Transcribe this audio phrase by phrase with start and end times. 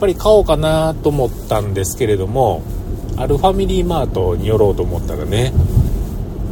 [0.00, 2.62] ぱり買おうかなと思ったんですけれども
[3.16, 5.52] あるファミリーマートに寄ろうと思ったらね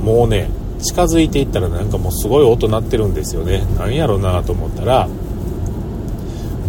[0.03, 3.67] もうね近づいていったらなんかもうすごい音鳴ってるんですよね。
[3.77, 5.09] 何やろうなと思ったら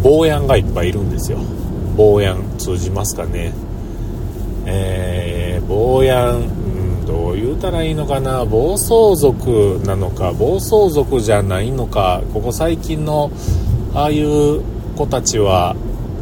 [0.02, 1.38] 坊やんがいっぱいいるんですよ。
[1.96, 3.52] 坊やん通じますかね。
[4.66, 8.44] えー、坊やん、うん、どう言うたらいいのかな。
[8.44, 12.22] 暴走族なのか暴走族じゃないのか。
[12.32, 13.30] ここ最近の
[13.94, 14.62] ああいう
[14.96, 15.76] 子たちは、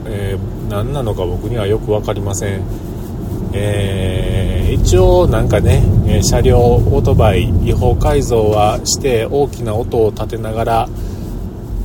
[0.09, 2.62] えー、何なのか僕にはよく分かりません。
[3.53, 5.83] えー、一応なんかね
[6.23, 10.89] 車両オートバイ違法改造はして大きな音を立てながら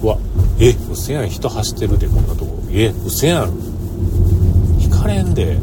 [0.02, 0.18] うわ
[0.60, 2.62] えうせやん人走ってるでこんなとこ。
[2.72, 3.52] えうせやん。
[4.80, 5.58] 引かれんで。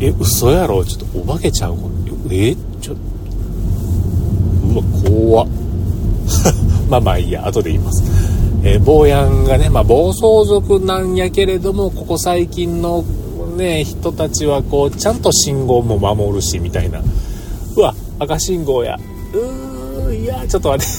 [0.00, 0.84] え嘘やろ。
[0.84, 1.76] ちょっとお化けちゃう
[2.30, 2.94] えちょ
[4.72, 5.48] うわ怖っ。
[6.88, 8.39] まあまあいいや後で言います。
[8.62, 13.02] えー、坊やんがね、まあ、暴走族なんやけれどもここ最近の、
[13.56, 17.00] ね、人たちはこうちゃんと信号も守るしみたいな。
[17.76, 18.98] うわ赤信号や。
[19.32, 20.84] うーいやちょっとあれ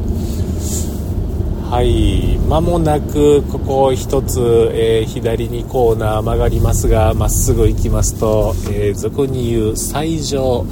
[1.70, 2.38] はい。
[2.48, 4.40] 間もなくここ一つ、
[4.74, 10.66] えー、左にコーナー曲がりますがまっすぐ行きますと、えー、俗に言う最上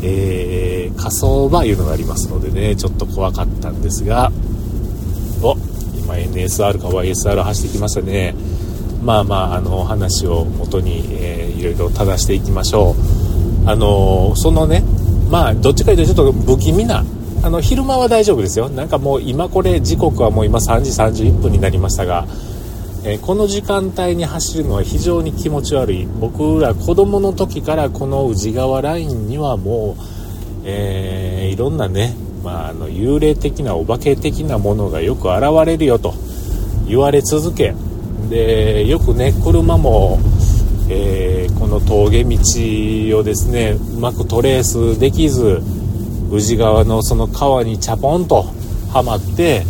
[0.00, 4.30] えー、火葬場いうのがありますのでねちょっと怖かったんですが、
[6.26, 8.34] NSR か YSR 走ってきましたね。
[9.02, 13.68] まあまああの話を元に、えー、いろいろ正していきましょう。
[13.68, 14.82] あのそのね
[15.30, 17.04] まあどっちかというとちょっと不気味な
[17.42, 18.68] あの昼間は大丈夫ですよ。
[18.68, 20.90] なんかもう今これ時刻はもう今3時
[21.24, 22.26] 31分になりましたが、
[23.04, 26.06] えー、この時間帯に走るのは非常に気持ち悪い。
[26.20, 30.02] 僕ら子供の時からこの宇治川ラインにはもう、
[30.64, 36.14] えー、いろんなねまあ、あの幽霊的なお化け的なものがよく現れるよと
[36.86, 37.74] 言われ続け
[38.28, 40.18] でよくね車も、
[40.88, 45.62] えー、この峠道をですねうまくトレースできず
[46.30, 48.44] 宇治川のその川にチャポンと
[48.92, 49.62] はまって、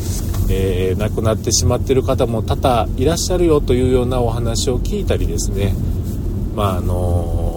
[0.51, 5.75] えー、亡くなってしまってる方も多々いらっしゃるよというようなお話を聞いたりですね。
[6.55, 7.48] まああのー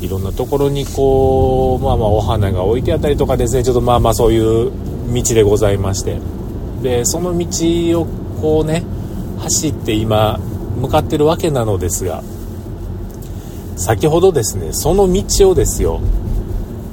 [0.00, 4.70] いろんなところにこう、まあまあお花が置いてあったりとかですね、ちょっとまあまあそういう
[5.12, 6.18] 道でございまして。
[6.82, 7.46] で、その道
[8.00, 8.06] を
[8.40, 8.84] こうね、
[9.38, 10.38] 走って今、
[10.80, 12.22] 向かってるわけなのですが、
[13.76, 16.00] 先ほどですね、その道をですよ、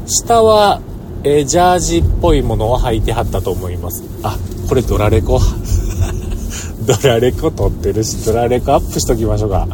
[0.06, 0.82] 下は、
[1.24, 4.04] えー、ジャージっぽいものを履いてはったと思います。
[4.22, 4.38] あ、
[4.70, 5.40] これドラレコ？
[6.86, 9.68] ドラレコ撮ってるし、ドラレコアップしときましょうか。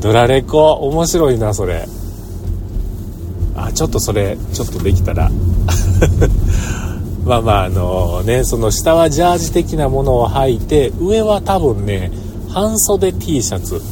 [0.00, 1.86] ドラレコ、面白いな、それ。
[3.58, 5.30] あちょっとそれちょっとできたら。
[7.24, 12.10] まあまああのねその下はジャージ的なものを履いて上は多分ね
[12.48, 13.82] 半袖 T シャツ。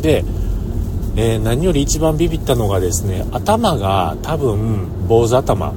[0.00, 0.24] で、
[1.16, 5.72] えー、何より一番ビビったのがですね頭が多分坊主頭。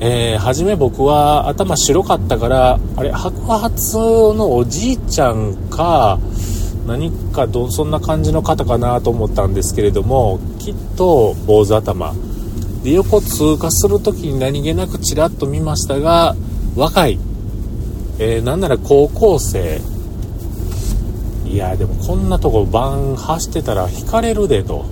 [0.00, 3.72] えー、初め僕は頭白かったからあれ白髪
[4.38, 6.20] のおじいちゃんか
[6.88, 12.14] 何かどそんな感じの方かなと思ったんですけれどもきっと坊主頭。
[12.82, 16.34] で横通過する時に何気なくちらっと見ましたが
[16.76, 17.18] 若い、
[18.18, 19.80] えー、なんなら高校生。
[21.44, 24.86] いやでもこんなとこ晩走ってたら引かれるでと。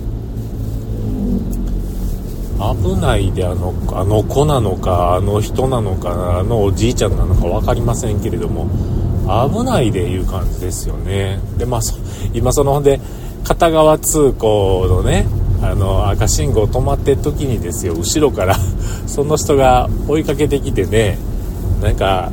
[2.59, 8.67] 危ないであのあの子なのかあの人なのかあのおじいちゃんなのか分かりませんけれども。
[9.27, 11.39] 危ないでいう感じですよね。
[11.57, 11.81] でまあ
[12.33, 12.99] 今そのほんで
[13.43, 15.25] 片側通行のね
[15.61, 18.55] あの赤信号止まってる時にですよ後ろから
[19.07, 21.17] その人が追いかけてきてね
[21.81, 22.31] なんか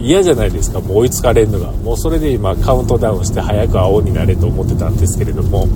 [0.00, 1.72] 嫌じゃないですかもう追いつかれるのが。
[1.84, 5.66] もうそれで今カウントダウンして早く青になれと思ってたんですけれども、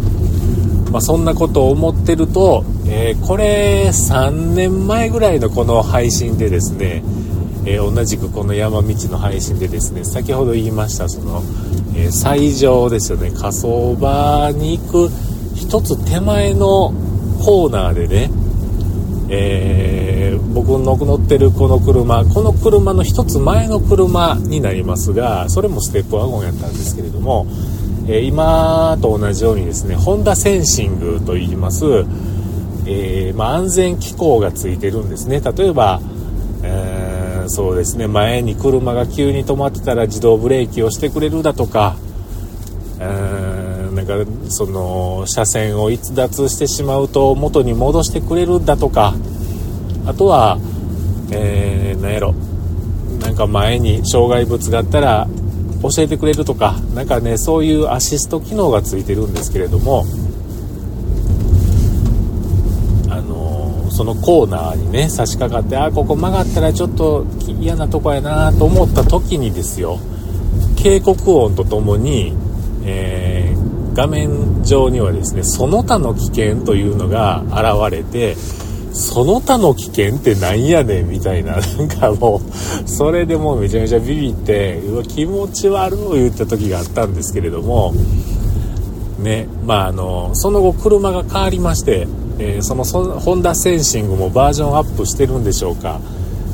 [0.92, 7.02] まあ、そんなことを思ってると、えー、これ3年前ぐらいのこの配信でですね、
[7.64, 11.42] えー、同じくこの山道の配信でですね先ほど言いましたその、
[11.94, 13.30] えー、最上ですよね。
[13.30, 15.08] 火葬場に行く
[15.56, 16.92] 1つ手前の
[17.44, 18.30] コーナーでね
[19.34, 27.46] えー、僕の乗ってるこの車この車の1つ前の車になりますがそれもステップワゴンやったんですけれども、
[28.08, 31.86] え、今と同じようにですねホンダセンシングといいます、
[32.86, 35.40] え、まあ、安全機構がついてるんですね。
[35.40, 36.00] 例えば、
[36.62, 37.01] え
[37.48, 38.06] そうですね。
[38.06, 41.96] 前に車が急に止まってたら自動ブレーキをしてくれるだとか、
[42.98, 44.14] なんか
[44.48, 49.14] その車線を逸脱してしまうと元に戻してくれるだとか。
[50.06, 50.58] あとは、
[51.30, 52.34] えー、何やろ。
[53.20, 55.28] なんか前に障害物があったら
[55.82, 56.74] 教えてくれるとか。
[56.94, 60.04] 何かねそういうアシスト機能がついてるんですけれども
[63.08, 67.26] あのそのコーナーにね差し掛かってあここ曲がったらちょっと
[67.60, 69.98] 嫌なとこやなと思った時にですよ
[70.76, 72.34] 警告音とともに、
[72.84, 78.34] えー、画面上にはですねその他の危険というのが現れて
[78.92, 87.94] その他の危険ってなんやねんみたいな、なんかもう、それでもうめちゃめちゃビビって、うわ、気持ち悪い言った時があったんですけれども、
[89.18, 92.06] ね、まああの、その後車が変わりまして、
[92.42, 96.00] えー、そのホンダセンシングもバージョンアップしてるんでしょうか。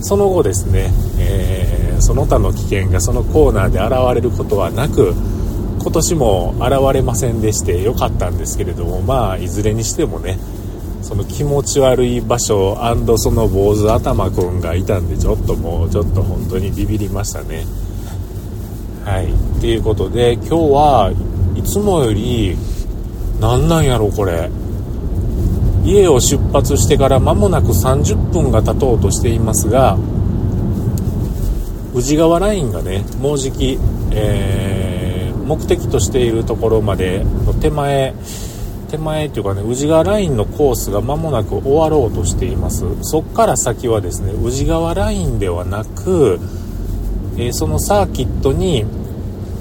[0.01, 5.15] その後ですね、えー、その他の危険がそのコーナーで現れることはなく、
[5.81, 10.39] 今年も現れませんでしてよかったんですけれども、まあ、いずれにしてもね、
[11.03, 12.77] その気持ち悪い場所
[13.17, 17.65] その坊主頭くんがいたんでちょっともうちょっと本当にビビりましたね。
[19.05, 19.33] はい。
[19.33, 21.13] っていうことで今日は
[21.57, 22.57] いつもより
[23.41, 24.51] 何なんやろこれ。
[25.89, 29.97] 家を出発してから間もなく30分が経とうとしていますが
[31.95, 33.79] 宇治川ラインがねもうじき、
[34.13, 38.15] えー、目的としているところまでの手前
[38.91, 42.85] 手前というかね宇治川ラインのコースが間もなく終わろうとしています。
[43.03, 46.39] そこから先はですね宇治川ラインではなく、
[47.37, 48.85] えー、そのサーキットに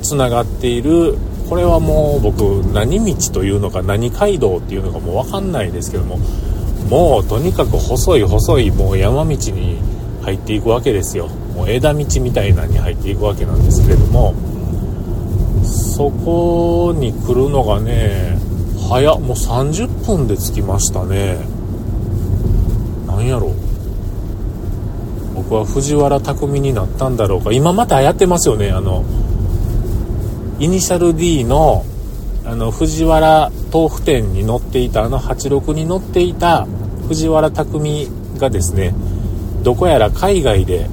[0.02, 1.18] つながっている
[1.50, 2.42] これはもう僕
[2.74, 6.18] 何道というのか何街道っていうのかもう分かんないですけども
[6.90, 9.80] もうとにかく細い細いもう山道に
[10.24, 11.28] 入っていくわけですよ。
[11.56, 14.36] もう枝道みたいなに入っていくわけなんですけれども
[15.64, 18.38] そこに来るのがね
[18.90, 21.38] 早もう30分で着きましたね。
[23.08, 23.54] なんやろ
[25.34, 27.52] 僕は藤原匠になったんだろうか。
[27.52, 29.04] 今またやってますよねあの
[30.60, 31.86] イニシャル D の
[32.44, 36.66] あの藤原豆腐店に乗っていたあの86に乗っていた
[37.08, 38.94] 藤原匠がですね
[39.64, 40.88] どこやら海外で、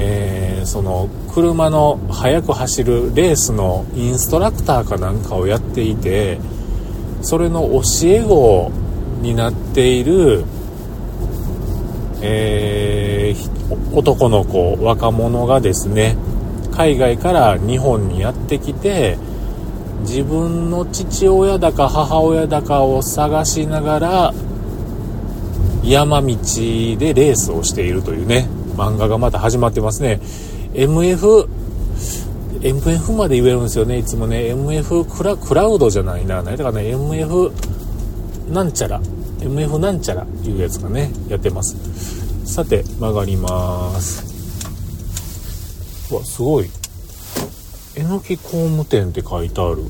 [0.00, 6.40] えー、その車の速く走るレースのインストラクターかなんかをやっていて
[7.22, 8.72] それの教え子
[9.20, 10.44] になっている、
[12.20, 16.16] えー、男の子若者がですね
[16.76, 19.16] 海外から日本にやってきて
[20.00, 24.34] 自分の父親だか母親だかを探しながら
[25.82, 30.20] 山道でレースをしているというね漫画がまた始まってますね。
[30.72, 31.48] MF
[32.60, 34.54] MF まで言えるんですよねいつもね。
[34.54, 37.52] MF クラクラウドじゃないな何だかね MF
[38.52, 39.00] なんちゃら。
[39.40, 41.76] MF なんちゃらいうやつがねやってます。
[42.44, 44.33] さて曲がります。
[46.14, 46.70] わすごい。
[47.96, 49.84] えのき工務店って書いてある。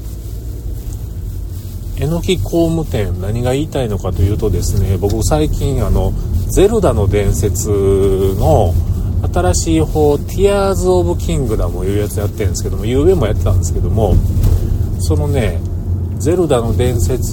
[1.96, 6.12] えのき工務店何が言いたいのかというとですね僕最近あの
[6.48, 7.68] ゼルダの伝説
[8.38, 8.74] の
[9.32, 14.14] 新しい方、ティアーズ・オブ・キングダムいうやつやってるんですけども、ゆうべもやってたんですけども、
[15.00, 15.60] そのね、
[16.18, 17.32] ゼルダの伝説、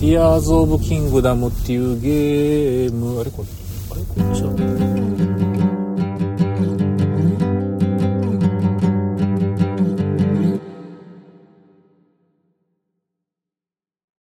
[0.00, 3.48] ティアーズ・オブ・キングダムっていうゲーム、あれこれ、
[3.92, 5.17] あれこれでしょ